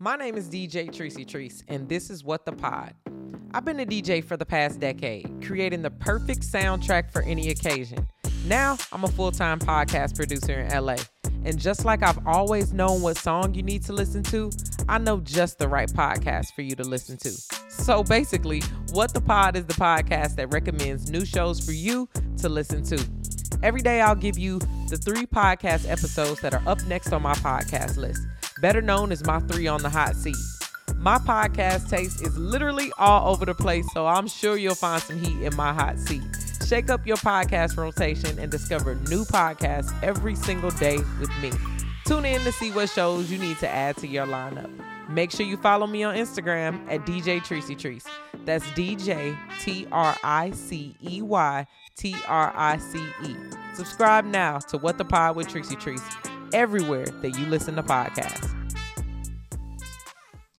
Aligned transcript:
My 0.00 0.14
name 0.14 0.36
is 0.36 0.48
DJ 0.48 0.90
Tricey 0.90 1.26
Trice, 1.26 1.64
and 1.66 1.88
this 1.88 2.08
is 2.08 2.22
What 2.22 2.46
the 2.46 2.52
Pod. 2.52 2.94
I've 3.52 3.64
been 3.64 3.80
a 3.80 3.84
DJ 3.84 4.22
for 4.22 4.36
the 4.36 4.46
past 4.46 4.78
decade, 4.78 5.44
creating 5.44 5.82
the 5.82 5.90
perfect 5.90 6.42
soundtrack 6.42 7.10
for 7.10 7.22
any 7.22 7.50
occasion. 7.50 8.06
Now, 8.46 8.78
I'm 8.92 9.02
a 9.02 9.08
full 9.08 9.32
time 9.32 9.58
podcast 9.58 10.14
producer 10.14 10.60
in 10.60 10.70
LA. 10.70 10.98
And 11.44 11.58
just 11.58 11.84
like 11.84 12.04
I've 12.04 12.24
always 12.28 12.72
known 12.72 13.02
what 13.02 13.16
song 13.18 13.54
you 13.54 13.64
need 13.64 13.82
to 13.86 13.92
listen 13.92 14.22
to, 14.24 14.52
I 14.88 14.98
know 14.98 15.18
just 15.18 15.58
the 15.58 15.66
right 15.66 15.88
podcast 15.88 16.54
for 16.54 16.62
you 16.62 16.76
to 16.76 16.84
listen 16.84 17.16
to. 17.16 17.32
So 17.68 18.04
basically, 18.04 18.62
What 18.92 19.12
the 19.12 19.20
Pod 19.20 19.56
is 19.56 19.66
the 19.66 19.74
podcast 19.74 20.36
that 20.36 20.52
recommends 20.52 21.10
new 21.10 21.24
shows 21.24 21.58
for 21.58 21.72
you 21.72 22.08
to 22.36 22.48
listen 22.48 22.84
to. 22.84 23.04
Every 23.64 23.80
day, 23.80 24.00
I'll 24.00 24.14
give 24.14 24.38
you 24.38 24.60
the 24.88 24.96
three 24.96 25.26
podcast 25.26 25.90
episodes 25.90 26.40
that 26.42 26.54
are 26.54 26.62
up 26.68 26.80
next 26.84 27.12
on 27.12 27.22
my 27.22 27.34
podcast 27.34 27.96
list, 27.96 28.22
better 28.60 28.82
known 28.82 29.12
as 29.12 29.24
my 29.24 29.40
three 29.40 29.66
on 29.66 29.82
the 29.82 29.88
hot 29.88 30.16
seat. 30.16 30.36
My 30.96 31.18
podcast 31.18 31.88
taste 31.88 32.22
is 32.22 32.36
literally 32.36 32.92
all 32.98 33.32
over 33.32 33.44
the 33.44 33.54
place, 33.54 33.86
so 33.92 34.06
I'm 34.06 34.26
sure 34.26 34.56
you'll 34.56 34.74
find 34.74 35.02
some 35.02 35.18
heat 35.18 35.42
in 35.42 35.54
my 35.54 35.72
hot 35.72 35.98
seat. 35.98 36.22
Shake 36.66 36.90
up 36.90 37.06
your 37.06 37.16
podcast 37.18 37.76
rotation 37.76 38.38
and 38.38 38.50
discover 38.50 38.96
new 39.08 39.24
podcasts 39.24 39.92
every 40.02 40.34
single 40.34 40.70
day 40.70 40.98
with 41.20 41.30
me. 41.40 41.52
Tune 42.04 42.24
in 42.24 42.40
to 42.42 42.52
see 42.52 42.70
what 42.72 42.90
shows 42.90 43.30
you 43.30 43.38
need 43.38 43.58
to 43.58 43.68
add 43.68 43.96
to 43.98 44.06
your 44.06 44.26
lineup. 44.26 44.70
Make 45.08 45.30
sure 45.30 45.46
you 45.46 45.56
follow 45.56 45.86
me 45.86 46.02
on 46.02 46.14
Instagram 46.14 46.80
at 46.90 47.06
DJ 47.06 47.40
Tricey 47.40 47.78
Trice. 47.78 48.06
That's 48.44 48.64
DJ 48.70 49.38
T 49.60 49.86
R 49.90 50.16
I 50.22 50.50
C 50.50 50.96
E 51.02 51.22
Y 51.22 51.66
T 51.96 52.16
R 52.26 52.52
I 52.54 52.76
C 52.78 52.98
E. 53.24 53.36
Subscribe 53.74 54.24
now 54.24 54.58
to 54.58 54.78
What 54.78 54.98
the 54.98 55.04
Pod 55.04 55.36
with 55.36 55.48
Tricey 55.48 55.78
Trice 55.78 56.02
everywhere 56.52 57.06
that 57.22 57.38
you 57.38 57.46
listen 57.46 57.76
to 57.76 57.82
podcasts. 57.82 58.57